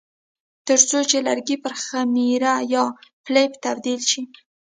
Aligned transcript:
ترڅو 0.67 0.99
چې 1.09 1.17
لرګي 1.27 1.57
پر 1.63 1.73
خمیره 1.83 2.53
یا 2.73 2.83
پلپ 3.25 3.51
تبدیل 3.65 4.01
شي. 4.11 4.21